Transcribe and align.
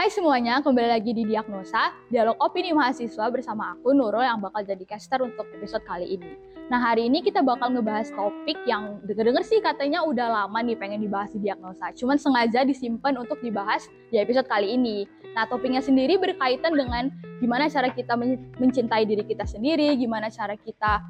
Hai 0.00 0.08
semuanya, 0.08 0.64
kembali 0.64 0.96
lagi 0.96 1.12
di 1.12 1.28
Diagnosa, 1.28 1.92
dialog 2.08 2.32
opini 2.40 2.72
mahasiswa 2.72 3.28
bersama 3.28 3.76
aku 3.76 3.92
Nurul 3.92 4.24
yang 4.24 4.40
bakal 4.40 4.64
jadi 4.64 4.80
caster 4.88 5.20
untuk 5.20 5.44
episode 5.52 5.84
kali 5.84 6.16
ini. 6.16 6.40
Nah 6.72 6.80
hari 6.80 7.12
ini 7.12 7.20
kita 7.20 7.44
bakal 7.44 7.68
ngebahas 7.68 8.08
topik 8.16 8.56
yang 8.64 8.96
denger-denger 9.04 9.44
sih 9.44 9.60
katanya 9.60 10.00
udah 10.00 10.48
lama 10.48 10.56
nih 10.64 10.72
pengen 10.80 11.04
dibahas 11.04 11.36
di 11.36 11.44
Diagnosa, 11.44 11.92
cuman 11.92 12.16
sengaja 12.16 12.64
disimpan 12.64 13.20
untuk 13.20 13.44
dibahas 13.44 13.92
di 14.08 14.16
episode 14.16 14.48
kali 14.48 14.72
ini. 14.72 15.04
Nah 15.36 15.44
topiknya 15.44 15.84
sendiri 15.84 16.16
berkaitan 16.16 16.72
dengan 16.72 17.12
gimana 17.44 17.68
cara 17.68 17.92
kita 17.92 18.16
mencintai 18.56 19.04
diri 19.04 19.28
kita 19.28 19.44
sendiri, 19.44 20.00
gimana 20.00 20.32
cara 20.32 20.56
kita 20.56 21.04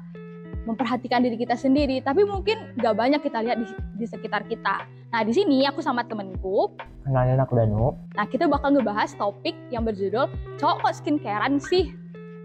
memperhatikan 0.69 1.25
diri 1.25 1.41
kita 1.41 1.57
sendiri, 1.57 2.05
tapi 2.05 2.21
mungkin 2.21 2.77
gak 2.77 2.93
banyak 2.93 3.21
kita 3.25 3.41
lihat 3.41 3.57
di, 3.61 3.65
di 3.97 4.05
sekitar 4.05 4.45
kita. 4.45 4.85
Nah, 5.09 5.21
di 5.25 5.33
sini 5.33 5.65
aku 5.65 5.81
sama 5.81 6.05
temenku. 6.05 6.69
Kenalin 7.01 7.41
aku 7.41 7.57
Danu. 7.57 7.97
Nah, 8.13 8.25
kita 8.29 8.45
bakal 8.45 8.77
ngebahas 8.77 9.11
topik 9.17 9.57
yang 9.73 9.83
berjudul 9.83 10.29
cowok 10.61 10.77
kok 10.85 10.93
skincarean 11.01 11.57
sih. 11.57 11.89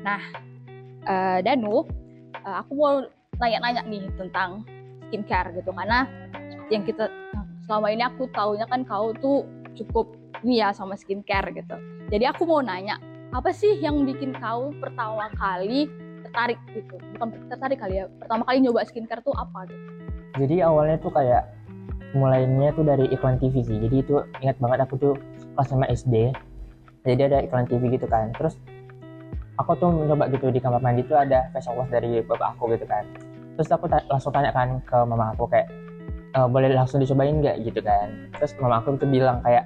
Nah, 0.00 0.20
uh, 1.04 1.38
Danu, 1.44 1.84
uh, 2.40 2.56
aku 2.64 2.72
mau 2.72 3.04
nanya-nanya 3.36 3.84
nih 3.84 4.08
tentang 4.16 4.64
skincare 5.06 5.52
gitu, 5.52 5.70
karena 5.76 6.08
yang 6.72 6.82
kita 6.88 7.12
selama 7.68 7.92
ini 7.92 8.02
aku 8.02 8.26
taunya 8.32 8.64
kan 8.66 8.82
kau 8.82 9.12
tuh 9.12 9.44
cukup 9.76 10.16
ini 10.40 10.64
ya 10.64 10.72
sama 10.72 10.96
skincare 10.96 11.52
gitu. 11.52 11.76
Jadi 12.08 12.24
aku 12.24 12.48
mau 12.48 12.64
nanya, 12.64 12.96
apa 13.30 13.52
sih 13.52 13.76
yang 13.76 14.08
bikin 14.08 14.32
kau 14.40 14.72
pertama 14.80 15.28
kali 15.36 15.86
tertarik 16.26 16.58
gitu. 16.74 16.94
Bukan 17.16 17.28
tertarik 17.48 17.78
kali 17.78 18.02
ya. 18.02 18.04
Pertama 18.18 18.42
kali 18.44 18.58
nyoba 18.66 18.82
skincare 18.84 19.22
tuh 19.22 19.34
apa 19.38 19.70
gitu? 19.70 19.86
Jadi 20.36 20.56
awalnya 20.60 20.98
tuh 21.00 21.14
kayak 21.14 21.48
mulainya 22.12 22.74
tuh 22.76 22.84
dari 22.84 23.06
iklan 23.14 23.38
TV 23.38 23.62
sih. 23.62 23.78
Jadi 23.78 23.96
itu 24.02 24.20
ingat 24.42 24.58
banget 24.58 24.84
aku 24.84 24.94
tuh 24.98 25.14
pas 25.56 25.64
sama 25.64 25.88
SD 25.88 26.34
jadi 27.06 27.30
ada 27.30 27.38
iklan 27.46 27.70
TV 27.70 27.94
gitu 27.94 28.10
kan. 28.10 28.34
Terus 28.34 28.58
aku 29.56 29.78
tuh 29.78 29.94
mencoba 29.94 30.26
gitu 30.34 30.50
di 30.50 30.58
kamar 30.58 30.82
mandi 30.82 31.06
tuh 31.06 31.16
ada 31.16 31.46
facial 31.54 31.78
wash 31.78 31.88
dari 31.88 32.20
bapak 32.26 32.58
aku 32.58 32.74
gitu 32.74 32.84
kan. 32.84 33.06
Terus 33.56 33.68
aku 33.70 33.86
langsung 33.88 34.34
tanya 34.34 34.50
kan 34.50 34.82
ke 34.82 34.98
mama 35.06 35.32
aku 35.32 35.46
kayak 35.48 35.70
e, 36.34 36.38
boleh 36.50 36.74
langsung 36.74 36.98
dicobain 36.98 37.38
nggak? 37.38 37.62
Gitu 37.62 37.80
kan. 37.80 38.10
Terus 38.36 38.52
mama 38.58 38.82
aku 38.82 38.98
tuh 38.98 39.08
bilang 39.08 39.38
kayak 39.46 39.64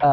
e, 0.00 0.10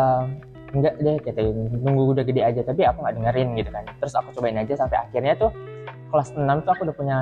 enggak 0.69 0.93
deh 1.01 1.17
kata 1.17 1.41
nunggu 1.81 2.13
udah 2.13 2.25
gede 2.27 2.45
aja 2.45 2.61
tapi 2.61 2.85
aku 2.85 3.01
nggak 3.01 3.15
dengerin 3.17 3.49
gitu 3.55 3.69
kan. 3.71 3.83
Terus 4.03 4.13
aku 4.19 4.29
cobain 4.35 4.59
aja 4.59 4.73
sampai 4.75 4.99
akhirnya 4.99 5.33
tuh 5.39 5.49
kelas 6.09 6.33
6 6.35 6.65
tuh 6.65 6.71
aku 6.73 6.81
udah 6.89 6.97
punya 6.97 7.17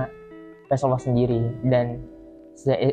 wash 0.72 1.04
sendiri. 1.04 1.52
Dan 1.64 2.04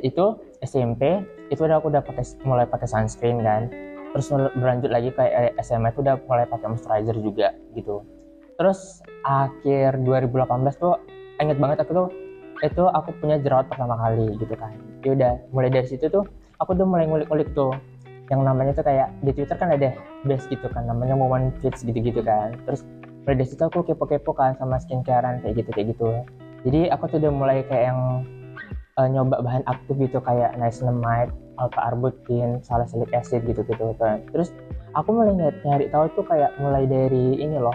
itu 0.04 0.24
SMP 0.60 1.24
itu 1.48 1.60
udah 1.64 1.80
aku 1.80 1.88
udah 1.88 2.02
pakai 2.04 2.24
mulai 2.44 2.68
pakai 2.68 2.86
sunscreen 2.86 3.40
kan. 3.40 3.72
Terus 4.14 4.30
berlanjut 4.30 4.90
lagi 4.94 5.10
kayak 5.10 5.58
SMA 5.58 5.90
itu 5.90 6.06
udah 6.06 6.20
mulai 6.30 6.46
pakai 6.46 6.66
moisturizer 6.70 7.16
juga 7.18 7.50
gitu. 7.74 8.06
Terus 8.54 9.02
akhir 9.26 9.98
2018 10.06 10.46
tuh 10.78 10.94
inget 11.42 11.58
banget 11.58 11.82
aku 11.82 11.90
tuh 11.90 12.08
itu 12.62 12.86
aku 12.86 13.10
punya 13.18 13.42
jerawat 13.42 13.66
pertama 13.66 13.98
kali 13.98 14.38
gitu 14.38 14.54
kan. 14.54 14.70
Ya 15.02 15.18
udah 15.18 15.32
mulai 15.50 15.74
dari 15.74 15.90
situ 15.90 16.06
tuh 16.06 16.22
aku 16.62 16.78
tuh 16.78 16.86
mulai 16.86 17.10
ngulik-ngulik 17.10 17.50
tuh. 17.58 17.74
Yang 18.30 18.40
namanya 18.46 18.72
tuh 18.72 18.86
kayak 18.86 19.10
di 19.20 19.34
Twitter 19.34 19.58
kan 19.58 19.74
ada 19.74 19.92
base 20.24 20.46
gitu 20.48 20.64
kan 20.70 20.86
namanya 20.86 21.18
moment 21.18 21.50
fits 21.58 21.82
gitu-gitu 21.82 22.22
kan. 22.22 22.54
Terus 22.64 22.86
mulai 23.24 23.36
dari 23.40 23.48
situ 23.48 23.62
aku 23.64 23.84
kepo-kepo 23.88 24.36
kan 24.36 24.52
sama 24.60 24.76
skincarean 24.76 25.40
kayak 25.40 25.64
gitu 25.64 25.70
kayak 25.72 25.86
gitu 25.96 26.08
jadi 26.64 26.92
aku 26.92 27.08
tuh 27.08 27.18
udah 27.20 27.32
mulai 27.32 27.58
kayak 27.68 27.92
yang 27.92 28.00
uh, 29.00 29.08
nyoba 29.08 29.40
bahan 29.44 29.64
aktif 29.68 29.96
gitu 30.00 30.20
kayak 30.24 30.56
niacinamide, 30.56 31.32
alpha 31.60 31.80
arbutin, 31.80 32.60
salicylic 32.60 33.08
acid 33.16 33.44
gitu 33.48 33.64
gitu 33.64 33.96
kan 33.96 34.20
terus 34.32 34.52
aku 34.92 35.16
mulai 35.16 35.32
nyari, 35.32 35.56
nyari 35.64 35.86
tahu 35.88 36.08
tuh 36.12 36.24
kayak 36.28 36.52
mulai 36.60 36.84
dari 36.84 37.40
ini 37.40 37.56
loh 37.56 37.74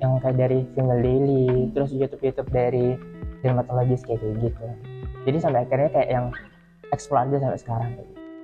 yang 0.00 0.16
kayak 0.20 0.36
dari 0.36 0.64
Female 0.76 1.00
Daily 1.00 1.68
terus 1.72 1.92
YouTube 1.92 2.24
YouTube 2.24 2.48
dari 2.52 2.96
dermatologis 3.40 4.04
kayak 4.04 4.20
gitu 4.40 4.66
jadi 5.24 5.36
sampai 5.40 5.64
akhirnya 5.64 5.90
kayak 5.92 6.08
yang 6.12 6.26
explore 6.92 7.24
aja 7.24 7.40
sampai 7.40 7.60
sekarang 7.60 7.92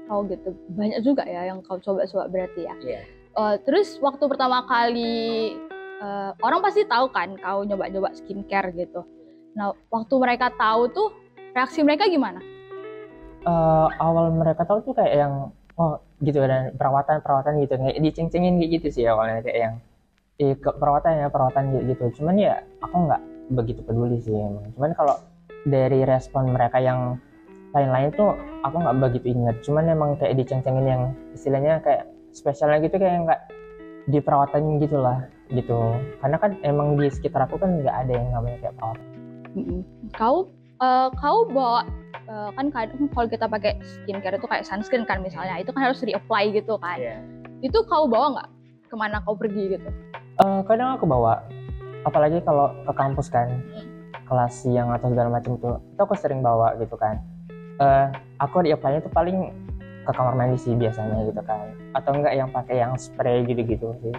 Oh 0.06 0.22
gitu, 0.30 0.54
banyak 0.78 1.02
juga 1.02 1.26
ya 1.26 1.50
yang 1.50 1.58
kau 1.66 1.82
coba-coba 1.82 2.30
berarti 2.30 2.62
ya. 2.62 2.74
Iya. 2.78 3.02
Yeah. 3.02 3.04
Uh, 3.36 3.58
terus 3.66 3.98
waktu 3.98 4.22
pertama 4.30 4.64
kali 4.70 5.58
uh, 6.00 6.30
orang 6.42 6.60
pasti 6.64 6.84
tahu 6.88 7.08
kan 7.12 7.36
kau 7.40 7.64
nyoba-nyoba 7.64 8.12
skincare 8.16 8.72
gitu. 8.76 9.04
Nah 9.56 9.72
waktu 9.92 10.14
mereka 10.16 10.52
tahu 10.54 10.88
tuh 10.92 11.08
reaksi 11.52 11.84
mereka 11.84 12.08
gimana? 12.08 12.40
Uh, 13.46 13.86
awal 14.02 14.34
mereka 14.34 14.66
tahu 14.66 14.82
tuh 14.82 14.94
kayak 14.98 15.14
yang 15.26 15.34
oh 15.78 16.00
gitu 16.24 16.40
dan 16.42 16.72
perawatan 16.74 17.20
perawatan 17.20 17.62
gitu 17.62 17.76
kayak 17.78 18.00
diceng-cengin 18.00 18.58
gitu 18.64 18.88
sih 18.88 19.04
awalnya 19.06 19.44
kayak 19.44 19.58
yang 19.60 19.74
eh, 20.42 20.56
ke 20.56 20.70
perawatan 20.74 21.22
ya 21.22 21.28
perawatan 21.28 21.64
gitu. 21.86 22.04
Cuman 22.22 22.34
ya 22.40 22.60
aku 22.82 22.96
nggak 23.06 23.22
begitu 23.54 23.80
peduli 23.86 24.18
sih 24.20 24.34
emang. 24.34 24.66
Cuman 24.74 24.92
kalau 24.98 25.16
dari 25.66 26.02
respon 26.06 26.50
mereka 26.50 26.78
yang 26.82 27.18
lain-lain 27.76 28.08
tuh 28.16 28.32
aku 28.64 28.76
nggak 28.80 28.96
begitu 29.04 29.36
inget 29.36 29.56
cuman 29.60 29.84
emang 29.92 30.10
kayak 30.16 30.40
diceng-cengin 30.40 30.86
yang 30.88 31.02
istilahnya 31.36 31.82
kayak 31.84 32.08
spesialnya 32.32 32.80
gitu 32.80 32.96
kayak 32.96 33.28
nggak 33.28 33.40
di 34.08 34.18
perawatan 34.22 34.80
gitu 34.80 34.96
lah 34.96 35.28
gitu. 35.50 35.98
Karena 36.22 36.36
kan 36.38 36.58
emang 36.66 36.98
di 36.98 37.10
sekitar 37.10 37.46
aku 37.46 37.60
kan 37.60 37.82
nggak 37.82 37.96
ada 38.06 38.12
yang 38.12 38.28
namanya 38.34 38.58
kayak 38.66 38.76
perawatan 38.78 39.16
kau 40.14 40.48
uh, 40.84 41.08
kau 41.16 41.48
bawa 41.48 41.88
uh, 42.28 42.50
kan 42.54 42.68
kadang 42.68 43.08
kalau 43.12 43.28
kita 43.28 43.46
pakai 43.48 43.72
skincare 43.80 44.36
itu 44.36 44.46
kayak 44.48 44.64
sunscreen 44.66 45.08
kan 45.08 45.24
misalnya 45.24 45.60
itu 45.60 45.72
kan 45.72 45.90
harus 45.90 46.00
di-apply 46.04 46.52
gitu 46.52 46.76
kan. 46.80 46.98
Yeah. 47.00 47.20
itu 47.64 47.78
kau 47.88 48.04
bawa 48.04 48.36
nggak? 48.36 48.48
Ke 48.92 48.94
mana 48.94 49.16
kau 49.24 49.34
pergi 49.34 49.78
gitu? 49.78 49.88
Uh, 50.44 50.60
kadang 50.68 51.00
aku 51.00 51.08
bawa. 51.08 51.40
Apalagi 52.04 52.44
kalau 52.44 52.70
ke 52.84 52.92
kampus 52.94 53.28
kan. 53.32 53.50
Hmm. 53.74 53.94
kelas 54.26 54.66
siang 54.66 54.90
atau 54.90 55.06
segala 55.14 55.38
macam 55.38 55.54
tuh 55.62 55.78
itu 55.78 56.02
aku 56.02 56.18
sering 56.18 56.42
bawa 56.42 56.74
gitu 56.82 56.98
kan. 56.98 57.22
Uh, 57.78 58.10
aku 58.42 58.66
di 58.66 58.74
apply 58.74 58.98
itu 58.98 59.06
paling 59.14 59.54
ke 60.02 60.10
kamar 60.10 60.34
mandi 60.34 60.58
sih 60.58 60.74
biasanya 60.74 61.30
gitu 61.30 61.42
kan. 61.46 61.70
Atau 61.94 62.10
enggak 62.10 62.34
yang 62.34 62.50
pakai 62.50 62.82
yang 62.82 62.98
spray 62.98 63.46
gitu-gitu 63.46 63.94
sih 64.02 64.10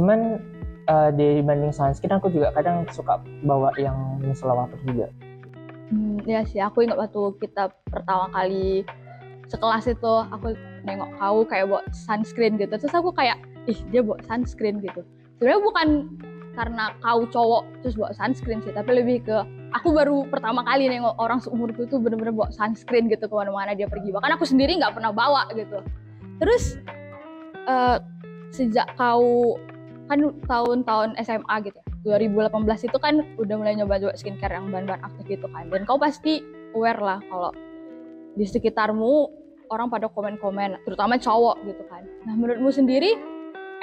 cuman 0.00 0.40
uh, 0.88 1.12
dibanding 1.12 1.76
sunscreen 1.76 2.16
aku 2.16 2.32
juga 2.32 2.48
kadang 2.56 2.88
suka 2.88 3.20
bawa 3.44 3.68
yang 3.76 4.16
micellar 4.24 4.56
water 4.56 4.80
juga. 4.88 5.12
Hmm, 5.92 6.16
ya 6.24 6.40
sih 6.48 6.64
aku 6.64 6.88
ingat 6.88 6.96
waktu 6.96 7.36
kita 7.44 7.68
pertama 7.92 8.32
kali 8.32 8.88
sekelas 9.52 9.90
itu 9.90 10.14
aku 10.32 10.56
nengok 10.88 11.10
kau 11.20 11.44
kayak 11.44 11.68
bawa 11.68 11.84
sunscreen 11.92 12.56
gitu. 12.56 12.72
Terus 12.80 12.96
aku 12.96 13.12
kayak 13.12 13.36
ih 13.68 13.76
dia 13.92 14.00
bawa 14.00 14.16
sunscreen 14.24 14.80
gitu. 14.80 15.04
Sebenarnya 15.36 15.60
bukan 15.60 15.88
karena 16.56 16.96
kau 17.04 17.28
cowok 17.28 17.62
terus 17.84 17.94
bawa 18.00 18.10
sunscreen 18.16 18.64
sih 18.64 18.72
tapi 18.72 18.90
lebih 18.96 19.22
ke 19.22 19.36
aku 19.76 19.94
baru 19.94 20.26
pertama 20.26 20.66
kali 20.66 20.90
nengok 20.90 21.14
orang 21.20 21.38
seumurku 21.38 21.86
tuh 21.86 22.00
bener-bener 22.00 22.34
bawa 22.34 22.48
sunscreen 22.50 23.06
gitu 23.12 23.28
ke 23.28 23.34
mana-mana 23.34 23.76
dia 23.76 23.90
pergi. 23.90 24.14
Bahkan 24.14 24.40
aku 24.40 24.48
sendiri 24.48 24.80
nggak 24.80 24.96
pernah 24.96 25.12
bawa 25.12 25.50
gitu. 25.52 25.84
Terus 26.40 26.80
uh, 27.68 28.00
sejak 28.54 28.86
kau 28.94 29.58
kan 30.10 30.18
tahun-tahun 30.50 31.14
SMA 31.22 31.54
gitu 31.70 31.78
ya. 31.78 32.18
2018 32.18 32.88
itu 32.90 32.98
kan 32.98 33.22
udah 33.38 33.54
mulai 33.54 33.78
nyoba-nyoba 33.78 34.18
skincare 34.18 34.58
yang 34.58 34.66
bahan-bahan 34.74 35.06
aktif 35.06 35.38
gitu 35.38 35.46
kan. 35.54 35.70
Dan 35.70 35.86
kau 35.86 36.00
pasti 36.00 36.42
aware 36.74 36.98
lah 36.98 37.18
kalau 37.30 37.54
di 38.34 38.42
sekitarmu 38.42 39.30
orang 39.70 39.86
pada 39.86 40.10
komen-komen 40.10 40.82
terutama 40.82 41.14
cowok 41.14 41.62
gitu 41.62 41.82
kan. 41.86 42.02
Nah 42.26 42.34
menurutmu 42.34 42.74
sendiri 42.74 43.14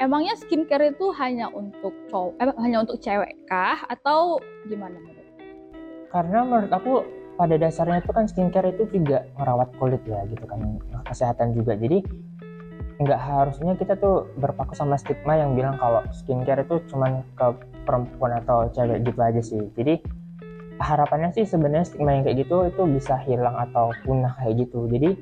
emangnya 0.04 0.36
skincare 0.36 0.92
itu 0.92 1.08
hanya 1.16 1.48
untuk 1.48 1.96
cowok 2.12 2.36
eh, 2.44 2.52
hanya 2.60 2.84
untuk 2.84 3.00
cewek 3.00 3.32
kah? 3.48 3.80
Atau 3.88 4.44
gimana 4.68 5.00
menurut 5.00 5.18
karena 6.08 6.40
menurut 6.44 6.72
aku 6.72 6.92
pada 7.38 7.54
dasarnya 7.54 8.02
itu 8.02 8.10
kan 8.10 8.26
skincare 8.26 8.74
itu 8.74 8.84
juga 8.90 9.22
merawat 9.38 9.70
kulit 9.78 10.02
ya 10.08 10.26
gitu 10.26 10.42
kan 10.48 10.80
kesehatan 11.06 11.54
juga. 11.54 11.78
Jadi 11.78 12.02
nggak 12.98 13.20
harusnya 13.20 13.78
kita 13.78 13.94
tuh 13.94 14.26
berpaku 14.42 14.74
sama 14.74 14.98
stigma 14.98 15.38
yang 15.38 15.54
bilang 15.54 15.78
kalau 15.78 16.02
skincare 16.10 16.66
itu 16.66 16.82
cuma 16.90 17.22
ke 17.38 17.46
perempuan 17.86 18.42
atau 18.42 18.66
cewek 18.74 19.06
gitu 19.06 19.20
aja 19.22 19.42
sih. 19.42 19.62
Jadi 19.78 20.02
harapannya 20.82 21.30
sih 21.30 21.46
sebenarnya 21.46 21.86
stigma 21.86 22.18
yang 22.18 22.26
kayak 22.26 22.42
gitu 22.42 22.66
itu 22.66 22.82
bisa 22.90 23.14
hilang 23.22 23.54
atau 23.54 23.94
punah 24.02 24.34
kayak 24.42 24.66
gitu. 24.66 24.90
Jadi 24.90 25.14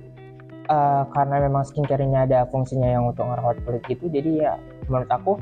uh, 0.72 1.04
karena 1.12 1.36
memang 1.44 1.68
skincare-nya 1.68 2.24
ada 2.24 2.48
fungsinya 2.48 2.88
yang 2.88 3.04
untuk 3.08 3.28
merawat 3.28 3.60
kulit 3.64 3.82
gitu 3.86 4.08
jadi 4.10 4.30
ya 4.34 4.52
menurut 4.90 5.10
aku 5.10 5.32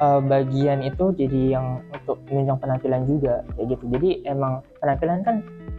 uh, 0.00 0.20
bagian 0.20 0.84
itu 0.84 1.14
jadi 1.16 1.58
yang 1.58 1.80
untuk 1.92 2.18
menunjang 2.28 2.58
penampilan 2.60 3.02
juga 3.06 3.46
kayak 3.54 3.66
gitu. 3.78 3.84
Jadi 3.94 4.08
emang 4.26 4.66
penampilan 4.82 5.22
kan 5.22 5.36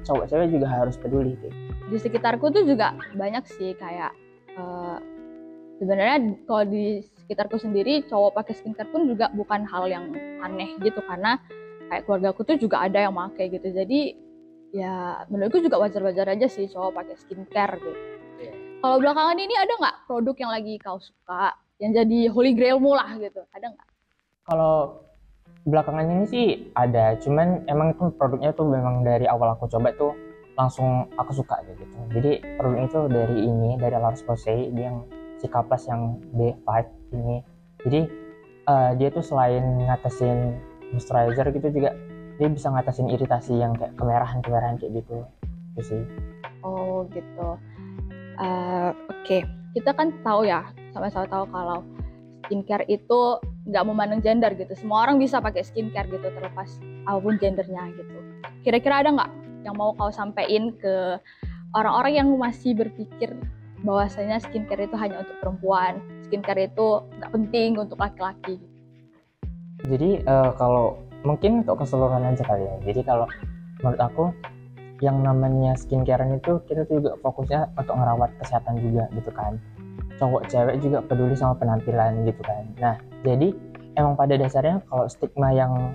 cowok 0.07 0.31
cewek 0.31 0.55
juga 0.55 0.67
harus 0.71 0.95
peduli 0.95 1.35
gitu. 1.35 1.51
di 1.87 1.95
sekitarku 1.95 2.51
tuh 2.51 2.67
juga 2.67 2.95
banyak 3.15 3.47
sih 3.47 3.71
kayak 3.79 4.11
uh, 4.59 4.99
sebenarnya 5.77 6.17
kalau 6.49 6.65
di 6.65 7.05
sekitarku 7.25 7.57
sendiri 7.61 8.05
cowok 8.09 8.37
pakai 8.37 8.53
skincare 8.57 8.89
pun 8.89 9.05
juga 9.05 9.29
bukan 9.33 9.65
hal 9.65 9.85
yang 9.89 10.11
aneh 10.41 10.77
gitu 10.81 10.99
karena 11.05 11.37
kayak 11.87 12.03
keluarga 12.03 12.27
aku 12.33 12.41
tuh 12.43 12.57
juga 12.59 12.83
ada 12.83 13.07
yang 13.07 13.15
pakai 13.15 13.51
gitu 13.53 13.67
jadi 13.71 14.01
ya 14.75 15.23
menurutku 15.31 15.63
juga 15.63 15.79
wajar-wajar 15.79 16.27
aja 16.35 16.47
sih 16.51 16.67
cowok 16.67 16.91
pakai 16.99 17.15
skincare 17.15 17.79
gitu. 17.79 17.99
Yeah. 18.43 18.55
Kalau 18.83 18.97
belakangan 18.99 19.37
ini 19.39 19.55
ada 19.55 19.73
nggak 19.79 19.97
produk 20.05 20.35
yang 20.35 20.51
lagi 20.51 20.73
kau 20.77 20.99
suka 20.99 21.55
yang 21.77 21.93
jadi 21.93 22.19
holy 22.33 22.57
grailmu 22.57 22.91
lah 22.91 23.15
gitu 23.21 23.45
ada 23.53 23.71
nggak 23.71 23.89
Kalau 24.47 25.07
belakangan 25.67 26.07
ini 26.07 26.25
sih 26.31 26.47
ada, 26.79 27.19
cuman 27.19 27.67
emang 27.67 27.91
tuh 27.99 28.15
produknya 28.15 28.55
tuh 28.55 28.63
memang 28.63 29.03
dari 29.03 29.27
awal 29.27 29.51
aku 29.59 29.67
coba 29.67 29.91
tuh 29.99 30.15
langsung 30.55 31.11
aku 31.19 31.35
suka 31.35 31.59
aja 31.59 31.75
gitu. 31.75 31.95
Jadi 32.15 32.31
produk 32.55 32.79
itu 32.87 32.99
dari 33.11 33.37
ini 33.43 33.75
dari 33.75 33.95
La 33.99 34.09
Roche-Posay 34.09 34.71
dia 34.71 34.89
yang 34.89 35.03
si 35.37 35.47
Plus 35.49 35.83
yang 35.89 36.21
B5 36.33 36.69
ini. 37.13 37.37
Jadi 37.85 38.01
eh, 38.67 38.91
dia 38.97 39.09
tuh 39.13 39.23
selain 39.23 39.63
ngatasin 39.85 40.57
moisturizer 40.93 41.49
gitu 41.53 41.67
juga 41.71 41.91
dia 42.37 42.49
bisa 42.53 42.69
ngatasin 42.69 43.09
iritasi 43.09 43.57
yang 43.57 43.73
kayak 43.73 43.97
kemerahan-kemerahan 43.97 44.77
kayak 44.77 45.01
gitu. 45.03 45.25
Itu 45.77 45.81
sih. 45.85 46.03
oh 46.65 47.05
gitu 47.13 47.57
Eh, 48.37 48.89
oke 49.09 49.37
kita 49.73 49.97
kan 49.97 50.13
tahu 50.21 50.45
ya 50.45 50.61
sama-sama 50.93 51.25
tahu 51.25 51.45
kalau 51.49 51.81
skincare 52.45 52.85
itu 52.85 53.41
nggak 53.65 53.85
memandang 53.89 54.21
gender 54.21 54.53
gitu 54.53 54.77
semua 54.77 55.09
orang 55.09 55.17
bisa 55.17 55.41
pakai 55.41 55.65
skincare 55.65 56.05
gitu 56.05 56.29
terlepas 56.29 56.77
apa 57.09 57.17
pun 57.17 57.35
gendernya 57.41 57.81
gitu 57.97 58.17
kira-kira 58.61 59.01
ada 59.01 59.09
nggak 59.09 59.31
yang 59.65 59.73
mau 59.73 59.89
kau 59.97 60.13
sampaikan 60.13 60.69
ke 60.77 61.17
orang-orang 61.73 62.13
yang 62.13 62.29
masih 62.37 62.77
berpikir 62.77 63.33
bahwasanya 63.85 64.41
skincare 64.41 64.89
itu 64.89 64.97
hanya 64.97 65.21
untuk 65.21 65.37
perempuan 65.41 66.01
skincare 66.25 66.65
itu 66.69 66.87
nggak 67.21 67.31
penting 67.33 67.77
untuk 67.77 67.97
laki-laki 68.01 68.57
Jadi 69.85 70.25
eh, 70.25 70.51
kalau 70.57 70.97
mungkin 71.27 71.65
untuk 71.65 71.83
keseluruhan 71.83 72.23
aja 72.33 72.43
kali 72.45 72.63
ya. 72.63 72.75
Jadi 72.87 73.01
kalau 73.03 73.25
menurut 73.81 74.01
aku 74.01 74.25
yang 75.05 75.21
namanya 75.21 75.77
skincare 75.77 76.25
itu 76.33 76.57
kita 76.65 76.89
tuh 76.89 76.97
juga 77.01 77.13
fokusnya 77.21 77.69
untuk 77.77 77.93
ngerawat 77.93 78.31
kesehatan 78.41 78.81
juga 78.81 79.05
gitu 79.13 79.31
kan. 79.33 79.61
Cowok 80.17 80.49
cewek 80.49 80.81
juga 80.81 81.05
peduli 81.05 81.37
sama 81.37 81.53
penampilan 81.61 82.25
gitu 82.25 82.41
kan. 82.41 82.63
Nah 82.81 82.95
jadi 83.21 83.53
emang 83.97 84.17
pada 84.17 84.33
dasarnya 84.37 84.81
kalau 84.89 85.05
stigma 85.05 85.53
yang 85.53 85.93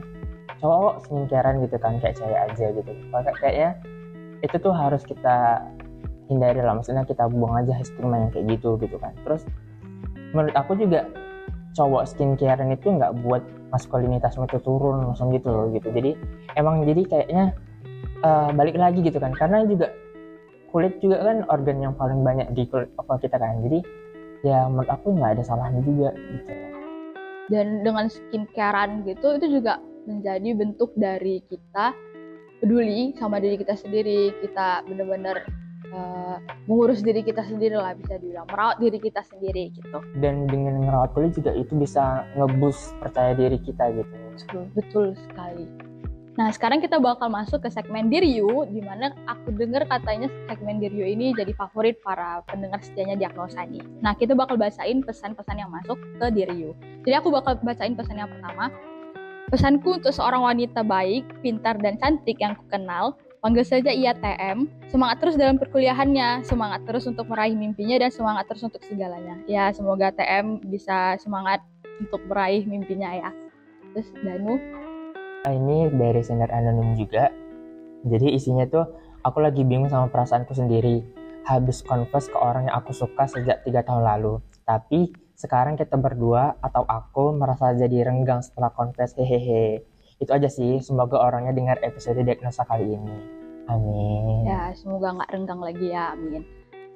cowok 0.63 1.03
skincarean 1.03 1.59
gitu 1.67 1.77
kan 1.83 1.99
kayak 1.99 2.15
cewek 2.15 2.39
aja 2.39 2.67
gitu. 2.71 2.91
Kayak 3.11 3.35
kayaknya 3.43 3.71
itu 4.43 4.57
tuh 4.59 4.75
harus 4.75 5.03
kita 5.03 5.67
hindari 6.31 6.61
lah. 6.61 6.79
Maksudnya 6.79 7.03
kita 7.09 7.27
buang 7.31 7.63
aja 7.63 7.79
stigma 7.83 8.29
yang 8.29 8.31
kayak 8.31 8.47
gitu 8.59 8.79
gitu 8.79 8.97
kan. 8.99 9.15
Terus 9.27 9.43
menurut 10.37 10.55
aku 10.55 10.79
juga 10.79 11.09
cowok 11.73 12.05
skincare 12.05 12.61
itu 12.69 12.89
nggak 12.93 13.25
buat 13.25 13.41
maskulinitasmu 13.73 14.45
itu 14.45 14.61
turun 14.61 15.09
langsung 15.09 15.33
gitu 15.33 15.49
loh 15.49 15.67
gitu. 15.73 15.89
Jadi 15.89 16.15
emang 16.61 16.85
jadi 16.85 17.03
kayaknya 17.09 17.45
eh, 18.21 18.49
balik 18.53 18.77
lagi 18.77 19.01
gitu 19.01 19.17
kan. 19.17 19.33
Karena 19.33 19.65
juga 19.65 19.91
kulit 20.73 20.97
juga 21.05 21.21
kan 21.21 21.45
organ 21.53 21.85
yang 21.85 21.95
paling 21.97 22.25
banyak 22.25 22.49
di 22.57 22.69
kulit 22.69 22.89
apa 23.01 23.21
kita 23.21 23.37
kan. 23.37 23.61
Jadi 23.65 23.81
ya 24.43 24.67
menurut 24.67 24.91
aku 24.91 25.15
nggak 25.17 25.39
ada 25.39 25.43
salahnya 25.45 25.81
juga 25.85 26.11
gitu. 26.17 26.53
Dan 27.51 27.85
dengan 27.85 28.09
skincarean 28.09 29.05
gitu 29.05 29.37
itu 29.37 29.61
juga 29.61 29.77
menjadi 30.09 30.51
bentuk 30.57 30.91
dari 30.97 31.45
kita 31.47 31.93
peduli 32.63 33.13
sama 33.21 33.39
diri 33.39 33.61
kita 33.61 33.77
sendiri. 33.77 34.33
Kita 34.41 34.87
bener-bener 34.89 35.45
eh, 35.93 36.37
mengurus 36.67 37.05
diri 37.05 37.21
kita 37.23 37.45
sendiri 37.45 37.77
lah 37.77 37.93
bisa 37.93 38.17
dibilang. 38.17 38.49
Merawat 38.49 38.81
diri 38.81 38.99
kita 38.99 39.21
sendiri 39.23 39.71
gitu. 39.77 39.99
Dan 40.19 40.49
dengan 40.49 40.83
ngerawat 40.83 41.13
kulit 41.13 41.33
juga 41.37 41.53
itu 41.53 41.77
bisa 41.77 42.27
ngebus 42.35 42.97
percaya 42.99 43.37
diri 43.37 43.61
kita 43.61 43.93
gitu. 43.93 44.15
Betul, 44.33 44.65
betul 44.73 45.07
sekali. 45.29 45.69
Nah 46.33 46.49
sekarang 46.49 46.81
kita 46.81 46.97
bakal 46.97 47.29
masuk 47.29 47.61
ke 47.61 47.69
segmen 47.69 48.09
Diryu 48.09 48.65
di 48.73 48.81
mana 48.81 49.13
aku 49.29 49.53
dengar 49.53 49.85
katanya 49.85 50.33
segmen 50.49 50.81
Diryu 50.81 51.05
ini 51.05 51.37
jadi 51.37 51.53
favorit 51.53 52.01
para 52.01 52.41
pendengar 52.49 52.81
setianya 52.81 53.21
diagnosa 53.21 53.69
nih 53.69 53.85
nah 54.01 54.17
kita 54.17 54.33
bakal 54.33 54.57
bacain 54.57 55.05
pesan-pesan 55.05 55.61
yang 55.61 55.69
masuk 55.69 56.01
ke 56.17 56.33
Diryu 56.33 56.73
jadi 57.03 57.19
aku 57.19 57.35
bakal 57.35 57.59
bacain 57.67 57.99
pesan 57.99 58.23
yang 58.23 58.31
pertama. 58.31 58.71
Pesanku 59.51 60.01
untuk 60.01 60.15
seorang 60.15 60.47
wanita 60.47 60.81
baik, 60.87 61.27
pintar, 61.43 61.77
dan 61.83 61.99
cantik 61.99 62.39
yang 62.41 62.57
kukenal, 62.57 63.19
panggil 63.43 63.67
saja 63.67 63.91
ia 63.91 64.15
TM. 64.15 64.71
Semangat 64.87 65.19
terus 65.19 65.35
dalam 65.35 65.59
perkuliahannya, 65.59 66.47
semangat 66.47 66.87
terus 66.87 67.11
untuk 67.11 67.27
meraih 67.27 67.59
mimpinya, 67.59 67.99
dan 67.99 68.15
semangat 68.15 68.47
terus 68.47 68.63
untuk 68.63 68.81
segalanya. 68.87 69.43
Ya, 69.51 69.75
semoga 69.75 70.15
TM 70.15 70.63
bisa 70.71 71.19
semangat 71.19 71.59
untuk 71.99 72.23
meraih 72.31 72.63
mimpinya 72.63 73.11
ya. 73.11 73.31
Terus 73.93 74.09
Danu, 74.23 74.57
Ah, 75.43 75.51
ini 75.51 75.91
dari 75.91 76.23
sender 76.23 76.47
anonim 76.55 76.95
juga 76.95 77.27
jadi 78.07 78.31
isinya 78.31 78.63
tuh 78.71 78.87
aku 79.27 79.43
lagi 79.43 79.67
bingung 79.67 79.91
sama 79.91 80.07
perasaanku 80.07 80.55
sendiri 80.55 81.03
habis 81.43 81.83
confess 81.83 82.31
ke 82.31 82.39
orang 82.39 82.71
yang 82.71 82.79
aku 82.79 82.95
suka 82.95 83.27
sejak 83.27 83.59
tiga 83.67 83.83
tahun 83.83 84.07
lalu 84.07 84.39
tapi 84.63 85.11
sekarang 85.35 85.75
kita 85.75 85.99
berdua 85.99 86.55
atau 86.63 86.87
aku 86.87 87.35
merasa 87.35 87.75
jadi 87.75 88.07
renggang 88.07 88.39
setelah 88.39 88.71
confess 88.71 89.19
hehehe 89.19 89.83
itu 90.23 90.31
aja 90.31 90.47
sih 90.47 90.79
semoga 90.79 91.19
orangnya 91.19 91.51
dengar 91.51 91.77
episode 91.83 92.23
diagnosa 92.23 92.63
kali 92.71 92.95
ini 92.95 93.17
amin 93.67 94.47
ya 94.47 94.71
semoga 94.79 95.19
nggak 95.19 95.31
renggang 95.35 95.61
lagi 95.63 95.87
ya, 95.91 96.15
amin. 96.15 96.43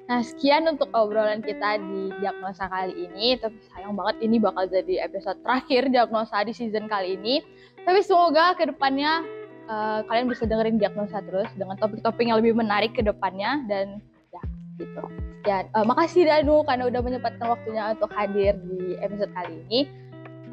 Nah, 0.07 0.23
sekian 0.23 0.63
untuk 0.71 0.87
obrolan 0.95 1.43
kita 1.43 1.83
di 1.83 2.15
diagnosa 2.23 2.71
kali 2.71 2.95
ini. 2.95 3.35
Tapi 3.35 3.59
sayang 3.71 3.99
banget 3.99 4.23
ini 4.23 4.39
bakal 4.39 4.63
jadi 4.71 5.03
episode 5.03 5.35
terakhir 5.43 5.91
diagnosa 5.91 6.47
di 6.47 6.55
season 6.55 6.87
kali 6.87 7.19
ini. 7.19 7.43
Tapi 7.83 7.99
semoga 7.99 8.55
ke 8.55 8.71
depannya 8.71 9.27
eh, 9.67 9.99
kalian 10.07 10.31
bisa 10.31 10.47
dengerin 10.47 10.79
diagnosa 10.79 11.19
terus 11.27 11.51
dengan 11.59 11.75
topik-topik 11.75 12.23
yang 12.23 12.39
lebih 12.39 12.55
menarik 12.55 12.95
ke 12.95 13.03
depannya 13.03 13.67
dan 13.67 13.99
ya 14.31 14.41
gitu. 14.79 15.03
Ya, 15.43 15.67
eh, 15.67 15.83
makasih 15.83 16.23
Danu 16.23 16.63
karena 16.63 16.87
udah 16.87 17.01
menyempatkan 17.03 17.47
waktunya 17.51 17.91
untuk 17.91 18.11
hadir 18.15 18.55
di 18.63 18.95
episode 19.03 19.31
kali 19.35 19.59
ini. 19.67 19.91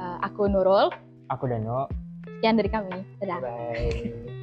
Eh, 0.03 0.19
aku 0.27 0.51
Nurul, 0.51 0.91
aku 1.31 1.47
Dano 1.47 1.87
sekian 2.27 2.55
dari 2.57 2.71
kami. 2.73 2.99
Dadah. 3.21 3.39
bye 3.41 4.34